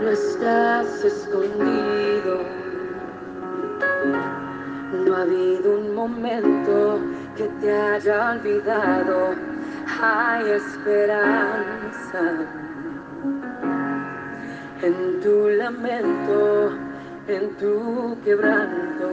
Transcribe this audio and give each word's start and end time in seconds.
no 0.00 0.10
estás 0.10 1.04
escondido. 1.04 2.40
No 5.04 5.16
ha 5.16 5.22
habido 5.22 5.78
un 5.78 5.94
momento 5.94 6.98
que 7.36 7.44
te 7.60 7.72
haya 7.72 8.32
olvidado. 8.32 9.34
Hay 10.02 10.50
esperanza 10.50 12.20
en 14.82 15.20
tu 15.20 15.50
lamento, 15.50 16.72
en 17.28 17.56
tu 17.56 18.16
quebranto. 18.24 19.10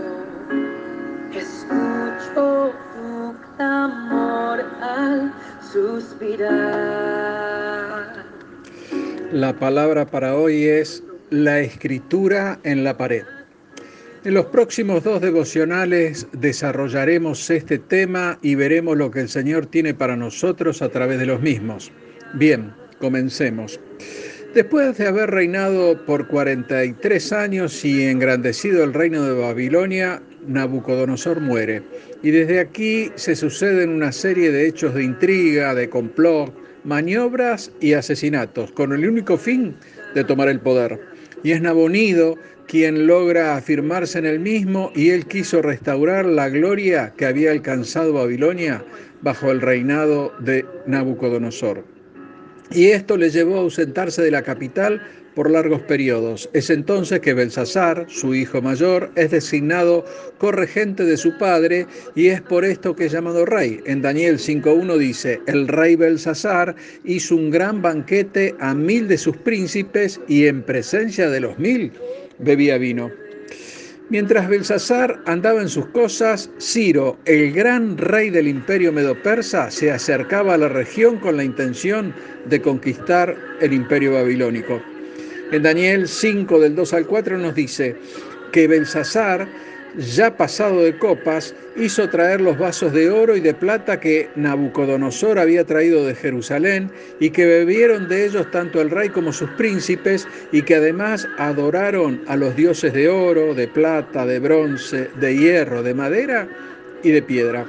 Escucho 1.34 2.72
tu 2.94 3.36
clamor 3.58 4.64
al 4.82 5.34
suspirar. 5.62 7.27
La 9.32 9.60
palabra 9.60 10.06
para 10.06 10.38
hoy 10.38 10.64
es 10.64 11.04
la 11.32 11.60
escritura 11.60 12.62
en 12.64 12.86
la 12.86 12.98
pared. 12.98 13.24
En 14.24 14.34
los 14.34 14.46
próximos 14.46 15.04
dos 15.04 15.20
devocionales 15.20 16.28
desarrollaremos 16.32 17.50
este 17.50 17.78
tema 17.78 18.40
y 18.42 18.56
veremos 18.56 18.96
lo 18.96 19.12
que 19.12 19.20
el 19.20 19.28
Señor 19.28 19.66
tiene 19.66 19.94
para 19.94 20.16
nosotros 20.16 20.82
a 20.82 20.88
través 20.88 21.20
de 21.20 21.26
los 21.26 21.42
mismos. 21.42 21.92
Bien, 22.36 22.74
comencemos. 23.00 23.82
Después 24.54 24.98
de 24.98 25.08
haber 25.08 25.30
reinado 25.30 26.06
por 26.06 26.30
43 26.30 27.34
años 27.34 27.84
y 27.84 28.06
engrandecido 28.06 28.82
el 28.86 28.94
reino 28.94 29.26
de 29.26 29.34
Babilonia, 29.34 30.22
Nabucodonosor 30.48 31.42
muere. 31.42 31.84
Y 32.24 32.32
desde 32.32 32.62
aquí 32.62 33.12
se 33.16 33.36
suceden 33.36 33.90
una 33.90 34.14
serie 34.14 34.52
de 34.52 34.68
hechos 34.68 34.94
de 34.96 35.04
intriga, 35.04 35.76
de 35.76 35.90
complot, 35.90 36.67
maniobras 36.88 37.70
y 37.82 37.94
asesinatos, 37.94 38.72
con 38.72 38.94
el 38.94 39.08
único 39.08 39.38
fin 39.38 39.76
de 40.16 40.24
tomar 40.24 40.48
el 40.48 40.62
poder. 40.62 41.00
Y 41.44 41.52
es 41.52 41.62
Nabonido 41.62 42.36
quien 42.66 43.08
logra 43.08 43.58
afirmarse 43.58 44.18
en 44.20 44.26
el 44.26 44.40
mismo 44.40 44.92
y 44.96 45.10
él 45.10 45.26
quiso 45.26 45.62
restaurar 45.62 46.26
la 46.26 46.48
gloria 46.48 47.14
que 47.18 47.26
había 47.26 47.52
alcanzado 47.52 48.14
Babilonia 48.14 48.84
bajo 49.22 49.52
el 49.52 49.60
reinado 49.62 50.34
de 50.40 50.66
Nabucodonosor. 50.86 51.84
Y 52.72 52.88
esto 52.88 53.18
le 53.18 53.30
llevó 53.30 53.58
a 53.58 53.62
ausentarse 53.62 54.22
de 54.22 54.32
la 54.32 54.44
capital 54.44 55.02
por 55.38 55.52
largos 55.52 55.82
periodos. 55.82 56.50
Es 56.54 56.72
entonces 56.72 57.20
que 57.20 57.36
Belsasar, 57.36 58.08
su 58.10 58.34
hijo 58.34 58.60
mayor, 58.60 59.12
es 59.14 59.30
designado 59.30 60.04
corregente 60.40 61.06
de 61.06 61.16
su 61.16 61.38
padre 61.38 61.86
y 62.16 62.30
es 62.30 62.42
por 62.42 62.66
esto 62.66 62.96
que 62.96 63.06
es 63.06 63.12
llamado 63.12 63.46
rey. 63.46 63.80
En 63.86 64.02
Daniel 64.02 64.40
5.1 64.40 64.98
dice, 64.98 65.40
el 65.46 65.68
rey 65.68 65.96
Belsasar 65.96 66.76
hizo 67.06 67.36
un 67.36 67.52
gran 67.52 67.84
banquete 67.84 68.56
a 68.60 68.74
mil 68.74 69.08
de 69.08 69.20
sus 69.20 69.38
príncipes 69.38 70.20
y 70.28 70.48
en 70.48 70.64
presencia 70.64 71.30
de 71.30 71.42
los 71.42 71.60
mil 71.60 71.92
bebía 72.40 72.80
vino. 72.80 73.12
Mientras 74.10 74.50
Belsasar 74.50 75.22
andaba 75.28 75.62
en 75.62 75.70
sus 75.70 75.86
cosas, 75.90 76.50
Ciro, 76.60 77.16
el 77.26 77.52
gran 77.52 77.96
rey 78.00 78.32
del 78.32 78.48
imperio 78.48 78.92
medo-persa, 78.92 79.70
se 79.70 79.92
acercaba 79.92 80.56
a 80.56 80.58
la 80.58 80.70
región 80.70 81.20
con 81.20 81.38
la 81.38 81.44
intención 81.44 82.12
de 82.50 82.60
conquistar 82.60 83.38
el 83.62 83.74
imperio 83.74 84.14
babilónico. 84.14 84.82
En 85.50 85.64
Daniel 85.64 86.10
5 86.10 86.60
del 86.60 86.76
2 86.76 86.94
al 86.94 87.06
4 87.06 87.38
nos 87.38 87.56
dice 87.56 87.96
que 88.52 88.68
Belsasar, 88.68 89.48
ya 89.96 90.36
pasado 90.36 90.84
de 90.84 90.98
copas, 90.98 91.56
hizo 91.78 92.10
traer 92.10 92.42
los 92.42 92.58
vasos 92.58 92.92
de 92.92 93.10
oro 93.10 93.38
y 93.38 93.40
de 93.40 93.54
plata 93.54 93.98
que 93.98 94.30
Nabucodonosor 94.36 95.40
había 95.40 95.64
traído 95.64 96.06
de 96.06 96.16
Jerusalén 96.16 96.92
y 97.22 97.30
que 97.30 97.46
bebieron 97.46 98.10
de 98.10 98.26
ellos 98.26 98.52
tanto 98.52 98.82
el 98.82 98.90
rey 98.90 99.08
como 99.08 99.32
sus 99.32 99.50
príncipes 99.52 100.28
y 100.52 100.64
que 100.64 100.76
además 100.76 101.26
adoraron 101.38 102.22
a 102.28 102.36
los 102.36 102.54
dioses 102.58 102.92
de 102.92 103.08
oro, 103.08 103.54
de 103.54 103.70
plata, 103.70 104.26
de 104.26 104.40
bronce, 104.40 105.10
de 105.18 105.38
hierro, 105.38 105.82
de 105.82 105.94
madera 105.94 106.50
y 107.04 107.12
de 107.12 107.22
piedra. 107.22 107.66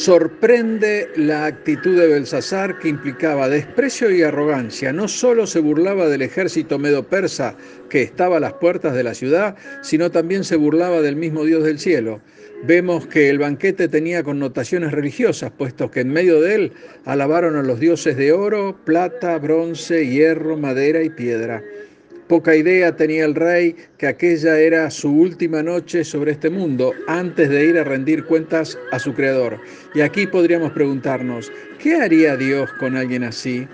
Sorprende 0.00 1.10
la 1.14 1.44
actitud 1.44 1.94
de 1.94 2.06
Belsasar 2.06 2.78
que 2.78 2.88
implicaba 2.88 3.50
desprecio 3.50 4.10
y 4.10 4.22
arrogancia. 4.22 4.94
No 4.94 5.08
solo 5.08 5.46
se 5.46 5.60
burlaba 5.60 6.08
del 6.08 6.22
ejército 6.22 6.78
medo-persa 6.78 7.54
que 7.90 8.00
estaba 8.00 8.38
a 8.38 8.40
las 8.40 8.54
puertas 8.54 8.94
de 8.94 9.02
la 9.02 9.12
ciudad, 9.12 9.56
sino 9.82 10.10
también 10.10 10.44
se 10.44 10.56
burlaba 10.56 11.02
del 11.02 11.16
mismo 11.16 11.44
Dios 11.44 11.64
del 11.64 11.78
cielo. 11.78 12.22
Vemos 12.64 13.08
que 13.08 13.28
el 13.28 13.38
banquete 13.38 13.88
tenía 13.88 14.22
connotaciones 14.22 14.92
religiosas, 14.92 15.50
puesto 15.50 15.90
que 15.90 16.00
en 16.00 16.14
medio 16.14 16.40
de 16.40 16.54
él 16.54 16.72
alabaron 17.04 17.56
a 17.56 17.62
los 17.62 17.78
dioses 17.78 18.16
de 18.16 18.32
oro, 18.32 18.82
plata, 18.86 19.36
bronce, 19.36 20.06
hierro, 20.06 20.56
madera 20.56 21.02
y 21.02 21.10
piedra. 21.10 21.62
Poca 22.30 22.54
idea 22.54 22.94
tenía 22.94 23.24
el 23.24 23.34
rey 23.34 23.74
que 23.98 24.06
aquella 24.06 24.56
era 24.60 24.88
su 24.88 25.10
última 25.10 25.64
noche 25.64 26.04
sobre 26.04 26.30
este 26.30 26.48
mundo 26.48 26.94
antes 27.08 27.48
de 27.48 27.64
ir 27.64 27.76
a 27.76 27.82
rendir 27.82 28.22
cuentas 28.22 28.78
a 28.92 29.00
su 29.00 29.12
creador. 29.12 29.58
Y 29.96 30.00
aquí 30.00 30.28
podríamos 30.28 30.70
preguntarnos, 30.70 31.50
¿qué 31.80 31.96
haría 31.96 32.36
Dios 32.36 32.70
con 32.78 32.96
alguien 32.96 33.24
así? 33.24 33.66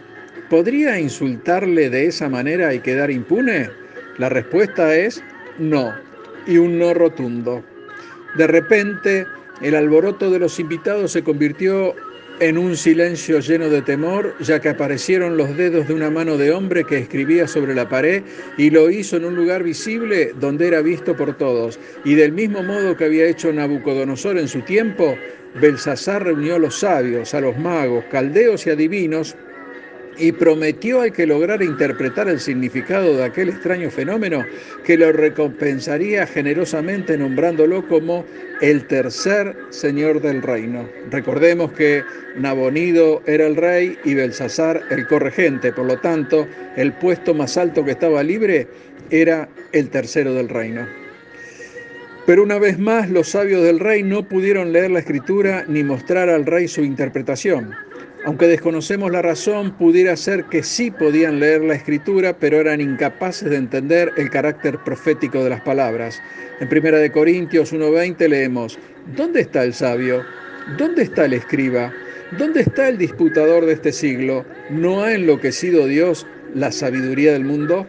¿Podría 0.49 0.99
insultarle 0.99 1.91
de 1.91 2.07
esa 2.07 2.31
manera 2.31 2.73
y 2.73 2.81
quedar 2.81 3.11
impune? 3.11 3.69
La 4.17 4.31
respuesta 4.31 4.97
es 4.97 5.23
no, 5.59 5.93
y 6.47 6.57
un 6.57 6.79
no 6.79 6.95
rotundo. 6.95 7.63
De 8.39 8.47
repente, 8.47 9.27
el 9.61 9.75
alboroto 9.75 10.31
de 10.31 10.39
los 10.39 10.59
invitados 10.59 11.13
se 11.13 11.23
convirtió 11.23 11.95
en 12.41 12.59
un 12.59 12.77
silencio 12.77 13.41
lleno 13.41 13.69
de 13.69 13.83
temor, 13.83 14.35
ya 14.41 14.61
que 14.61 14.69
aparecieron 14.69 15.37
los 15.37 15.57
dedos 15.57 15.89
de 15.89 15.95
una 15.95 16.11
mano 16.11 16.37
de 16.37 16.53
hombre 16.53 16.85
que 16.85 16.99
escribía 16.99 17.47
sobre 17.47 17.75
la 17.75 17.89
pared 17.89 18.23
y 18.59 18.71
lo 18.71 18.91
hizo 18.91 19.17
en 19.17 19.25
un 19.25 19.35
lugar 19.35 19.63
visible 19.63 20.33
donde 20.39 20.69
era 20.69 20.83
visto 20.83 21.17
por 21.17 21.37
todos. 21.37 21.79
Y 22.05 22.15
del 22.15 22.33
mismo 22.33 22.63
modo 22.63 22.97
que 22.97 23.05
había 23.05 23.27
hecho 23.27 23.53
Nabucodonosor 23.53 24.39
en 24.39 24.49
su 24.49 24.61
tiempo, 24.63 25.17
Belsasar 25.61 26.25
reunió 26.25 26.57
a 26.57 26.59
los 26.59 26.81
sabios, 26.81 27.33
a 27.33 27.41
los 27.41 27.57
magos, 27.57 28.05
caldeos 28.11 28.67
y 28.67 28.71
adivinos 28.71 29.37
y 30.19 30.33
prometió 30.33 31.03
al 31.03 31.13
que 31.13 31.27
lograra 31.27 31.65
interpretar 31.65 32.29
el 32.29 32.41
significado 32.41 33.17
de 33.17 33.25
aquel 33.25 33.51
extraño 33.51 33.91
fenómeno 33.91 34.45
que 34.85 34.97
lo 34.97 35.13
recompensaría 35.13 36.27
generosamente 36.27 37.17
nombrándolo 37.17 37.87
como 37.89 38.25
el 38.61 38.87
tercer 38.87 39.57
señor 39.71 40.21
del 40.21 40.43
reino. 40.43 40.89
Recordemos 41.11 41.73
que 41.73 42.03
Nabonido 42.37 43.23
era 43.27 43.47
el 43.47 43.57
rey 43.57 43.99
y 44.05 44.15
Belsasar 44.15 44.83
el 44.91 45.07
corregente, 45.07 45.73
por 45.73 45.87
lo 45.87 45.99
tanto, 45.99 46.47
el 46.77 46.93
puesto 46.95 47.35
más 47.35 47.57
alto 47.57 47.85
que 47.85 47.93
estaba 47.93 48.23
libre 48.23 48.69
era 49.11 49.49
el 49.73 49.91
tercero 49.91 50.35
del 50.35 50.49
reino. 50.49 50.87
Pero 52.27 52.43
una 52.43 52.59
vez 52.59 52.77
más 52.79 53.09
los 53.09 53.29
sabios 53.29 53.63
del 53.63 53.79
rey 53.79 54.03
no 54.03 54.25
pudieron 54.25 54.73
leer 54.73 54.91
la 54.91 54.99
escritura 54.99 55.65
ni 55.69 55.85
mostrar 55.85 56.29
al 56.29 56.45
rey 56.45 56.67
su 56.67 56.83
interpretación. 56.83 57.86
Aunque 58.27 58.49
desconocemos 58.49 59.13
la 59.13 59.23
razón, 59.23 59.71
pudiera 59.79 60.17
ser 60.17 60.47
que 60.47 60.65
sí 60.65 60.91
podían 60.91 61.39
leer 61.39 61.63
la 61.63 61.77
escritura, 61.77 62.37
pero 62.37 62.61
eran 62.61 62.81
incapaces 62.81 63.49
de 63.49 63.55
entender 63.55 64.13
el 64.17 64.31
carácter 64.31 64.79
profético 64.83 65.45
de 65.45 65.51
las 65.51 65.61
palabras. 65.61 66.21
En 66.59 66.67
1 66.69 67.13
Corintios 67.13 67.73
1:20 67.73 68.29
leemos, 68.29 68.81
¿dónde 69.17 69.43
está 69.43 69.63
el 69.63 69.73
sabio? 69.73 70.25
¿Dónde 70.77 71.05
está 71.05 71.27
el 71.27 71.35
escriba? 71.35 71.93
¿Dónde 72.37 72.63
está 72.63 72.89
el 72.89 72.99
disputador 72.99 73.65
de 73.65 73.75
este 73.75 73.93
siglo? 73.93 74.45
¿No 74.71 75.05
ha 75.05 75.15
enloquecido 75.15 75.87
Dios 75.87 76.27
la 76.53 76.73
sabiduría 76.73 77.33
del 77.33 77.45
mundo? 77.45 77.87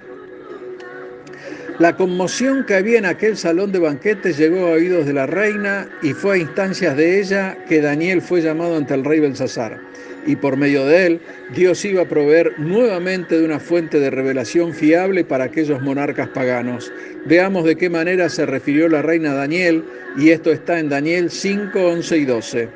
La 1.79 1.95
conmoción 1.95 2.63
que 2.63 2.75
había 2.75 2.99
en 2.99 3.05
aquel 3.07 3.37
salón 3.37 3.71
de 3.71 3.79
banquetes 3.79 4.37
llegó 4.37 4.67
a 4.67 4.71
oídos 4.73 5.07
de 5.07 5.13
la 5.13 5.25
reina 5.25 5.89
y 6.03 6.13
fue 6.13 6.35
a 6.35 6.37
instancias 6.37 6.95
de 6.95 7.19
ella 7.19 7.57
que 7.67 7.81
Daniel 7.81 8.21
fue 8.21 8.43
llamado 8.43 8.77
ante 8.77 8.93
el 8.93 9.03
rey 9.03 9.19
Belsasar 9.19 9.87
y 10.27 10.35
por 10.35 10.57
medio 10.57 10.85
de 10.85 11.07
él 11.07 11.21
Dios 11.55 11.83
iba 11.85 12.03
a 12.03 12.07
proveer 12.07 12.59
nuevamente 12.59 13.39
de 13.39 13.45
una 13.45 13.59
fuente 13.59 13.99
de 13.99 14.11
revelación 14.11 14.73
fiable 14.73 15.23
para 15.23 15.45
aquellos 15.45 15.81
monarcas 15.81 16.27
paganos. 16.29 16.91
Veamos 17.25 17.63
de 17.63 17.75
qué 17.75 17.89
manera 17.89 18.29
se 18.29 18.45
refirió 18.45 18.87
la 18.89 19.01
reina 19.01 19.33
Daniel 19.33 19.83
y 20.17 20.29
esto 20.29 20.51
está 20.51 20.79
en 20.79 20.89
Daniel 20.89 21.31
5, 21.31 21.79
11 21.79 22.17
y 22.17 22.25
12. 22.25 22.69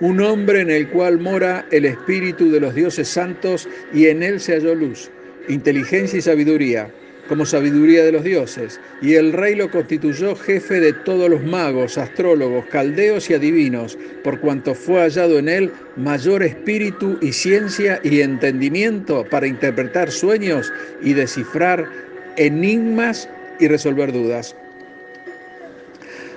Un 0.00 0.20
hombre 0.20 0.60
en 0.60 0.70
el 0.70 0.88
cual 0.88 1.18
mora 1.18 1.66
el 1.70 1.84
espíritu 1.84 2.50
de 2.50 2.60
los 2.60 2.74
dioses 2.74 3.08
santos 3.08 3.68
y 3.92 4.06
en 4.06 4.22
él 4.22 4.40
se 4.40 4.54
halló 4.54 4.74
luz, 4.74 5.10
inteligencia 5.48 6.18
y 6.18 6.22
sabiduría 6.22 6.90
como 7.32 7.46
sabiduría 7.46 8.04
de 8.04 8.12
los 8.12 8.24
dioses, 8.24 8.78
y 9.00 9.14
el 9.14 9.32
rey 9.32 9.54
lo 9.54 9.70
constituyó 9.70 10.36
jefe 10.36 10.80
de 10.80 10.92
todos 10.92 11.30
los 11.30 11.42
magos, 11.42 11.96
astrólogos, 11.96 12.66
caldeos 12.66 13.30
y 13.30 13.32
adivinos, 13.32 13.96
por 14.22 14.38
cuanto 14.38 14.74
fue 14.74 15.00
hallado 15.00 15.38
en 15.38 15.48
él 15.48 15.72
mayor 15.96 16.42
espíritu 16.42 17.16
y 17.22 17.32
ciencia 17.32 17.98
y 18.04 18.20
entendimiento 18.20 19.24
para 19.30 19.46
interpretar 19.46 20.10
sueños 20.10 20.70
y 21.00 21.14
descifrar 21.14 21.88
enigmas 22.36 23.30
y 23.58 23.66
resolver 23.66 24.12
dudas. 24.12 24.54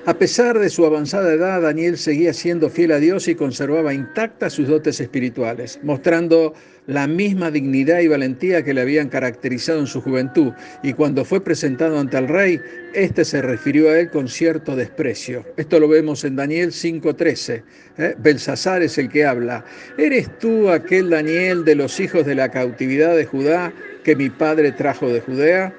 A 0.07 0.13
pesar 0.19 0.59
de 0.59 0.69
su 0.69 0.85
avanzada 0.85 1.33
edad, 1.33 1.63
Daniel 1.63 1.97
seguía 1.97 2.31
siendo 2.31 2.69
fiel 2.69 2.91
a 2.91 2.99
Dios 2.99 3.27
y 3.27 3.33
conservaba 3.33 3.91
intactas 3.91 4.53
sus 4.53 4.67
dotes 4.67 4.99
espirituales, 4.99 5.79
mostrando 5.81 6.53
la 6.85 7.07
misma 7.07 7.49
dignidad 7.49 8.01
y 8.01 8.07
valentía 8.07 8.63
que 8.63 8.75
le 8.75 8.81
habían 8.81 9.09
caracterizado 9.09 9.79
en 9.79 9.87
su 9.87 10.01
juventud, 10.01 10.53
y 10.83 10.93
cuando 10.93 11.25
fue 11.25 11.43
presentado 11.43 11.97
ante 11.97 12.19
el 12.19 12.27
rey, 12.27 12.61
éste 12.93 13.25
se 13.25 13.41
refirió 13.41 13.89
a 13.89 13.99
él 13.99 14.11
con 14.11 14.27
cierto 14.27 14.75
desprecio. 14.75 15.43
Esto 15.57 15.79
lo 15.79 15.87
vemos 15.87 16.23
en 16.23 16.35
Daniel 16.35 16.71
5:13. 16.71 17.63
¿eh? 17.97 18.15
Belsasar 18.19 18.83
es 18.83 18.99
el 18.99 19.09
que 19.09 19.25
habla. 19.25 19.65
¿Eres 19.97 20.37
tú 20.37 20.69
aquel 20.69 21.09
Daniel 21.09 21.65
de 21.65 21.73
los 21.73 21.99
hijos 21.99 22.27
de 22.27 22.35
la 22.35 22.51
cautividad 22.51 23.15
de 23.15 23.25
Judá 23.25 23.73
que 24.03 24.15
mi 24.15 24.29
padre 24.29 24.71
trajo 24.71 25.11
de 25.11 25.21
Judea? 25.21 25.73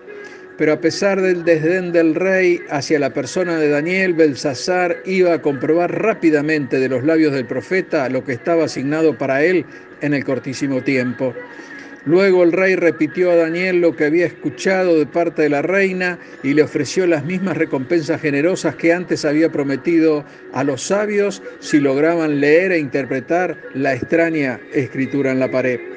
Pero 0.58 0.72
a 0.72 0.80
pesar 0.80 1.20
del 1.20 1.44
desdén 1.44 1.92
del 1.92 2.14
rey 2.14 2.60
hacia 2.70 2.98
la 2.98 3.12
persona 3.12 3.58
de 3.58 3.68
Daniel, 3.68 4.14
Belsasar 4.14 4.96
iba 5.04 5.34
a 5.34 5.42
comprobar 5.42 6.02
rápidamente 6.02 6.78
de 6.78 6.88
los 6.88 7.04
labios 7.04 7.34
del 7.34 7.44
profeta 7.46 8.08
lo 8.08 8.24
que 8.24 8.32
estaba 8.32 8.64
asignado 8.64 9.18
para 9.18 9.44
él 9.44 9.66
en 10.00 10.14
el 10.14 10.24
cortísimo 10.24 10.82
tiempo. 10.82 11.34
Luego 12.06 12.44
el 12.44 12.52
rey 12.52 12.76
repitió 12.76 13.32
a 13.32 13.36
Daniel 13.36 13.80
lo 13.80 13.96
que 13.96 14.04
había 14.04 14.26
escuchado 14.26 14.96
de 14.96 15.06
parte 15.06 15.42
de 15.42 15.48
la 15.48 15.60
reina 15.60 16.20
y 16.44 16.54
le 16.54 16.62
ofreció 16.62 17.04
las 17.06 17.24
mismas 17.24 17.56
recompensas 17.56 18.20
generosas 18.20 18.76
que 18.76 18.92
antes 18.92 19.24
había 19.24 19.50
prometido 19.50 20.24
a 20.52 20.62
los 20.62 20.82
sabios 20.82 21.42
si 21.58 21.80
lograban 21.80 22.40
leer 22.40 22.70
e 22.70 22.78
interpretar 22.78 23.60
la 23.74 23.94
extraña 23.94 24.60
escritura 24.72 25.32
en 25.32 25.40
la 25.40 25.50
pared. 25.50 25.95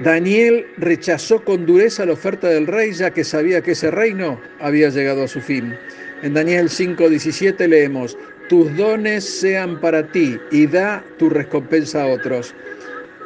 Daniel 0.00 0.66
rechazó 0.76 1.42
con 1.42 1.64
dureza 1.64 2.04
la 2.04 2.12
oferta 2.12 2.48
del 2.48 2.66
rey 2.66 2.92
ya 2.92 3.10
que 3.10 3.24
sabía 3.24 3.62
que 3.62 3.72
ese 3.72 3.90
reino 3.90 4.38
había 4.60 4.90
llegado 4.90 5.22
a 5.24 5.28
su 5.28 5.40
fin. 5.40 5.74
En 6.22 6.34
Daniel 6.34 6.68
5:17 6.68 7.66
leemos, 7.66 8.18
tus 8.50 8.76
dones 8.76 9.24
sean 9.24 9.80
para 9.80 10.06
ti 10.12 10.38
y 10.50 10.66
da 10.66 11.02
tu 11.18 11.30
recompensa 11.30 12.02
a 12.02 12.08
otros. 12.08 12.54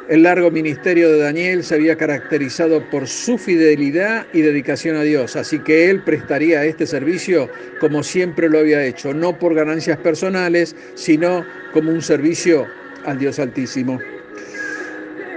El 0.07 0.23
largo 0.23 0.49
ministerio 0.49 1.09
de 1.11 1.19
Daniel 1.19 1.63
se 1.63 1.75
había 1.75 1.97
caracterizado 1.97 2.89
por 2.89 3.07
su 3.07 3.37
fidelidad 3.37 4.25
y 4.33 4.41
dedicación 4.41 4.95
a 4.95 5.03
Dios, 5.03 5.35
así 5.35 5.59
que 5.59 5.89
él 5.89 6.01
prestaría 6.01 6.65
este 6.65 6.87
servicio 6.87 7.49
como 7.79 8.01
siempre 8.01 8.49
lo 8.49 8.59
había 8.59 8.83
hecho, 8.85 9.13
no 9.13 9.37
por 9.37 9.55
ganancias 9.55 9.97
personales, 9.97 10.75
sino 10.95 11.45
como 11.73 11.91
un 11.91 12.01
servicio 12.01 12.65
al 13.05 13.19
Dios 13.19 13.39
Altísimo. 13.39 13.99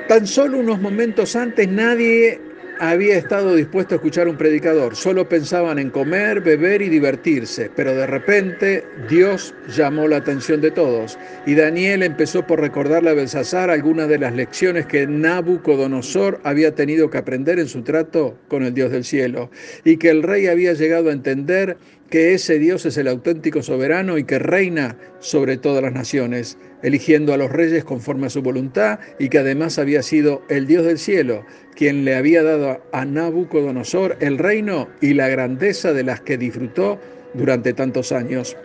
Tan 0.09 0.27
solo 0.27 0.59
unos 0.59 0.83
momentos 0.83 1.35
antes 1.35 1.67
nadie 1.67 2.39
había 2.79 3.17
estado 3.17 3.55
dispuesto 3.55 3.95
a 3.95 3.97
escuchar 3.97 4.29
un 4.29 4.37
predicador, 4.37 4.97
solo 4.97 5.27
pensaban 5.27 5.79
en 5.79 5.89
comer, 5.89 6.43
beber 6.43 6.83
y 6.83 6.91
divertirse, 6.91 7.71
pero 7.75 7.95
de 7.95 8.07
repente 8.07 8.85
Dios 9.09 9.55
llamó 9.75 10.07
la 10.07 10.17
atención 10.19 10.61
de 10.61 10.71
todos. 10.71 11.19
Y 11.47 11.55
Daniel 11.55 12.03
empezó 12.03 12.47
por 12.47 12.61
recordarle 12.61 13.11
a 13.11 13.15
Belsasar 13.15 13.71
algunas 13.71 14.09
de 14.09 14.19
las 14.19 14.35
lecciones 14.35 14.85
que 14.85 15.07
Nabucodonosor 15.07 16.39
había 16.45 16.75
tenido 16.75 17.09
que 17.09 17.19
aprender 17.19 17.59
en 17.59 17.69
su 17.69 17.83
trato 17.83 18.37
con 18.49 18.63
el 18.63 18.75
Dios 18.75 18.91
del 18.91 19.05
cielo. 19.05 19.51
Y 19.85 19.97
que 19.97 20.11
el 20.11 20.23
rey 20.23 20.49
había 20.49 20.75
llegado 20.75 21.09
a 21.09 21.13
entender 21.13 21.79
que 22.15 22.33
ese 22.33 22.61
Dios 22.61 22.87
es 22.87 22.97
el 22.97 23.09
auténtico 23.09 23.61
soberano 23.61 24.19
y 24.19 24.23
que 24.23 24.39
reina 24.39 24.97
sobre 25.19 25.57
todas 25.57 25.83
las 25.83 25.93
naciones, 25.93 26.57
eligiendo 26.85 27.35
a 27.35 27.37
los 27.37 27.51
reyes 27.51 27.83
conforme 27.83 28.29
a 28.29 28.31
su 28.31 28.41
voluntad 28.41 29.01
y 29.19 29.29
que 29.29 29.39
además 29.39 29.81
había 29.81 30.01
sido 30.01 30.41
el 30.49 30.69
Dios 30.69 30.85
del 30.85 31.01
cielo 31.01 31.45
quien 31.75 32.05
le 32.05 32.15
había 32.15 32.45
dado 32.45 32.81
a 32.93 33.05
Nabucodonosor 33.05 34.17
el 34.21 34.39
reino 34.39 34.89
y 35.01 35.15
la 35.15 35.27
grandeza 35.27 35.93
de 35.93 36.05
las 36.05 36.21
que 36.21 36.39
disfrutó 36.39 37.01
durante 37.35 37.73
tantos 37.73 38.13
años. 38.13 38.57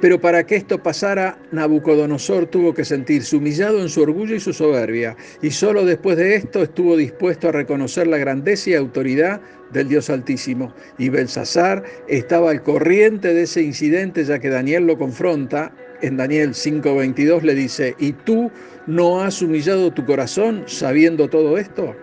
Pero 0.00 0.20
para 0.20 0.44
que 0.44 0.56
esto 0.56 0.82
pasara, 0.82 1.38
Nabucodonosor 1.52 2.46
tuvo 2.46 2.74
que 2.74 2.84
sentirse 2.84 3.36
humillado 3.36 3.80
en 3.80 3.88
su 3.88 4.02
orgullo 4.02 4.34
y 4.34 4.40
su 4.40 4.52
soberbia, 4.52 5.16
y 5.42 5.50
solo 5.50 5.84
después 5.84 6.16
de 6.16 6.36
esto 6.36 6.62
estuvo 6.62 6.96
dispuesto 6.96 7.48
a 7.48 7.52
reconocer 7.52 8.06
la 8.06 8.18
grandeza 8.18 8.70
y 8.70 8.74
autoridad 8.74 9.40
del 9.72 9.88
Dios 9.88 10.10
Altísimo. 10.10 10.72
Y 10.98 11.08
Belsasar 11.08 11.82
estaba 12.08 12.50
al 12.50 12.62
corriente 12.62 13.34
de 13.34 13.42
ese 13.42 13.62
incidente, 13.62 14.24
ya 14.24 14.38
que 14.38 14.48
Daniel 14.48 14.86
lo 14.86 14.98
confronta. 14.98 15.72
En 16.02 16.16
Daniel 16.16 16.50
5:22 16.54 17.42
le 17.42 17.54
dice, 17.54 17.94
¿y 17.98 18.12
tú 18.12 18.50
no 18.86 19.22
has 19.22 19.40
humillado 19.40 19.92
tu 19.92 20.04
corazón 20.04 20.64
sabiendo 20.66 21.28
todo 21.28 21.58
esto? 21.58 21.96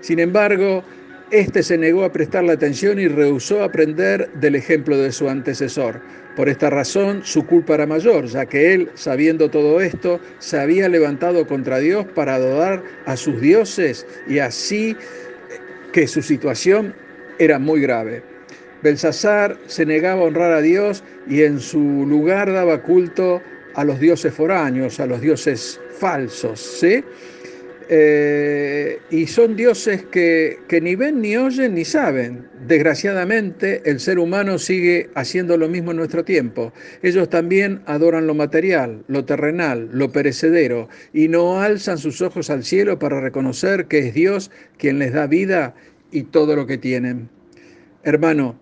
Sin 0.00 0.18
embargo, 0.18 0.84
este 1.30 1.62
se 1.62 1.76
negó 1.76 2.04
a 2.04 2.12
prestarle 2.12 2.52
atención 2.52 2.98
y 2.98 3.08
rehusó 3.08 3.62
aprender 3.62 4.30
del 4.34 4.54
ejemplo 4.54 4.96
de 4.96 5.12
su 5.12 5.28
antecesor. 5.28 6.00
Por 6.38 6.48
esta 6.48 6.70
razón, 6.70 7.22
su 7.24 7.44
culpa 7.46 7.74
era 7.74 7.84
mayor, 7.84 8.26
ya 8.26 8.46
que 8.46 8.72
él, 8.72 8.90
sabiendo 8.94 9.50
todo 9.50 9.80
esto, 9.80 10.20
se 10.38 10.56
había 10.56 10.88
levantado 10.88 11.48
contra 11.48 11.80
Dios 11.80 12.06
para 12.14 12.36
adorar 12.36 12.80
a 13.06 13.16
sus 13.16 13.40
dioses 13.40 14.06
y 14.28 14.38
así 14.38 14.96
que 15.92 16.06
su 16.06 16.22
situación 16.22 16.94
era 17.40 17.58
muy 17.58 17.80
grave. 17.80 18.22
Belsasar 18.84 19.58
se 19.66 19.84
negaba 19.84 20.20
a 20.20 20.24
honrar 20.26 20.52
a 20.52 20.60
Dios 20.60 21.02
y 21.28 21.42
en 21.42 21.58
su 21.58 21.80
lugar 22.06 22.52
daba 22.52 22.82
culto 22.82 23.42
a 23.74 23.82
los 23.82 23.98
dioses 23.98 24.32
foráneos, 24.32 25.00
a 25.00 25.06
los 25.06 25.20
dioses 25.20 25.80
falsos, 25.98 26.60
¿sí? 26.60 27.02
Eh, 27.90 29.00
y 29.10 29.26
son 29.26 29.56
dioses 29.56 30.02
que, 30.02 30.58
que, 30.68 30.80
ni 30.80 30.94
ven, 30.94 31.22
ni 31.22 31.36
oyen, 31.36 31.74
ni 31.74 31.86
saben. 31.86 32.46
Desgraciadamente, 32.66 33.80
el 33.86 33.98
ser 33.98 34.18
humano 34.18 34.58
sigue 34.58 35.08
haciendo 35.14 35.56
lo 35.56 35.68
mismo 35.68 35.92
en 35.92 35.96
nuestro 35.96 36.22
tiempo. 36.22 36.72
Ellos 37.02 37.30
también 37.30 37.80
adoran 37.86 38.26
lo 38.26 38.34
material, 38.34 39.04
lo 39.08 39.24
terrenal, 39.24 39.88
lo 39.92 40.12
perecedero, 40.12 40.88
y 41.14 41.28
no 41.28 41.62
alzan 41.62 41.96
sus 41.96 42.20
ojos 42.20 42.50
al 42.50 42.62
cielo 42.62 42.98
para 42.98 43.20
reconocer 43.20 43.86
que 43.86 44.00
es 44.00 44.14
Dios 44.14 44.50
quien 44.76 44.98
les 44.98 45.14
da 45.14 45.26
vida 45.26 45.74
y 46.12 46.24
todo 46.24 46.56
lo 46.56 46.66
que 46.66 46.76
tienen. 46.76 47.30
Hermano, 48.02 48.58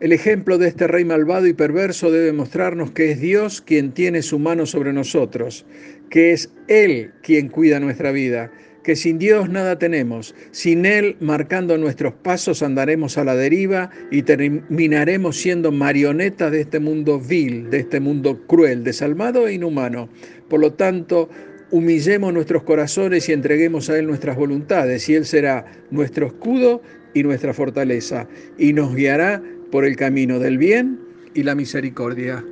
el 0.00 0.12
ejemplo 0.12 0.58
de 0.58 0.68
este 0.68 0.86
rey 0.86 1.04
malvado 1.04 1.46
y 1.46 1.52
perverso 1.52 2.10
debe 2.10 2.32
mostrarnos 2.32 2.92
que 2.92 3.10
es 3.10 3.20
Dios 3.20 3.60
quien 3.60 3.92
tiene 3.92 4.22
su 4.22 4.38
mano 4.38 4.64
sobre 4.64 4.92
nosotros, 4.92 5.66
que 6.08 6.32
es 6.32 6.52
Él 6.68 7.12
quien 7.22 7.48
cuida 7.48 7.80
nuestra 7.80 8.12
vida, 8.12 8.52
que 8.84 8.94
sin 8.94 9.18
Dios 9.18 9.50
nada 9.50 9.78
tenemos, 9.78 10.36
sin 10.52 10.86
Él 10.86 11.16
marcando 11.20 11.76
nuestros 11.76 12.14
pasos 12.14 12.62
andaremos 12.62 13.18
a 13.18 13.24
la 13.24 13.34
deriva 13.34 13.90
y 14.10 14.22
terminaremos 14.22 15.36
siendo 15.36 15.72
marionetas 15.72 16.52
de 16.52 16.60
este 16.60 16.78
mundo 16.78 17.18
vil, 17.20 17.68
de 17.68 17.80
este 17.80 17.98
mundo 17.98 18.46
cruel, 18.46 18.84
desalmado 18.84 19.48
e 19.48 19.54
inhumano. 19.54 20.08
Por 20.48 20.60
lo 20.60 20.74
tanto, 20.74 21.28
humillemos 21.70 22.32
nuestros 22.32 22.62
corazones 22.62 23.28
y 23.28 23.32
entreguemos 23.32 23.90
a 23.90 23.98
Él 23.98 24.06
nuestras 24.06 24.36
voluntades, 24.36 25.08
y 25.08 25.16
Él 25.16 25.26
será 25.26 25.66
nuestro 25.90 26.28
escudo 26.28 26.80
y 27.14 27.24
nuestra 27.24 27.52
fortaleza, 27.52 28.28
y 28.56 28.72
nos 28.72 28.94
guiará 28.94 29.42
por 29.70 29.84
el 29.84 29.96
camino 29.96 30.38
del 30.38 30.58
bien 30.58 30.98
y 31.34 31.42
la 31.42 31.54
misericordia. 31.54 32.44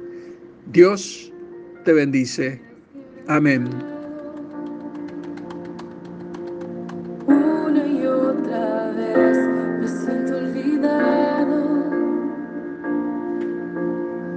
Dios 0.72 1.32
te 1.84 1.92
bendice. 1.92 2.60
Amén. 3.28 3.68
Una 7.26 7.86
y 7.86 8.06
otra 8.06 8.90
vez 8.92 9.38
me 9.80 9.88
siento 9.88 10.36
olvidado, 10.36 11.90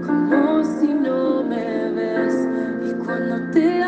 como 0.06 0.64
si 0.80 0.94
no 0.94 1.44
me 1.44 1.92
ves 1.92 2.36
y 2.90 2.94
cuando 3.04 3.52
te 3.52 3.79